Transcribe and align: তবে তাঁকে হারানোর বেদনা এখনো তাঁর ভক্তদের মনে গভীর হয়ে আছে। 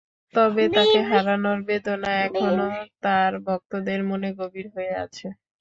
তবে 0.33 0.63
তাঁকে 0.71 0.99
হারানোর 1.09 1.59
বেদনা 1.67 2.09
এখনো 2.25 2.65
তাঁর 3.03 3.31
ভক্তদের 3.47 3.99
মনে 4.09 4.29
গভীর 4.39 4.67
হয়ে 4.75 4.93
আছে। 5.03 5.25